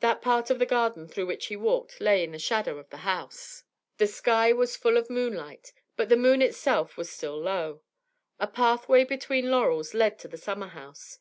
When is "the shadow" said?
2.32-2.76